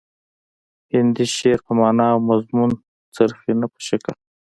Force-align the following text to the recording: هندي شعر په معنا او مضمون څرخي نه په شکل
هندي 0.93 1.25
شعر 1.35 1.59
په 1.65 1.71
معنا 1.79 2.05
او 2.13 2.19
مضمون 2.29 2.71
څرخي 3.15 3.51
نه 3.61 3.67
په 3.73 3.79
شکل 3.87 4.13